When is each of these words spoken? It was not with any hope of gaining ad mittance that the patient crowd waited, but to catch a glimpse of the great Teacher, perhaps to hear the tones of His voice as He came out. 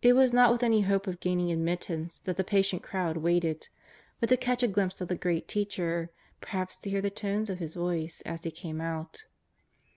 It 0.00 0.12
was 0.12 0.32
not 0.32 0.52
with 0.52 0.62
any 0.62 0.82
hope 0.82 1.08
of 1.08 1.18
gaining 1.18 1.50
ad 1.50 1.58
mittance 1.58 2.22
that 2.22 2.36
the 2.36 2.44
patient 2.44 2.84
crowd 2.84 3.16
waited, 3.16 3.66
but 4.20 4.28
to 4.28 4.36
catch 4.36 4.62
a 4.62 4.68
glimpse 4.68 5.00
of 5.00 5.08
the 5.08 5.16
great 5.16 5.48
Teacher, 5.48 6.12
perhaps 6.40 6.76
to 6.76 6.90
hear 6.90 7.02
the 7.02 7.10
tones 7.10 7.50
of 7.50 7.58
His 7.58 7.74
voice 7.74 8.20
as 8.24 8.44
He 8.44 8.52
came 8.52 8.80
out. 8.80 9.24